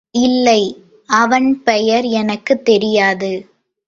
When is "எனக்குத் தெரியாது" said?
2.03-3.31